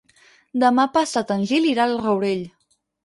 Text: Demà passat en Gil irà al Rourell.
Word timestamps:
Demà 0.63 0.85
passat 0.95 1.33
en 1.37 1.45
Gil 1.51 1.67
irà 1.73 1.85
al 1.91 1.95
Rourell. 2.07 2.43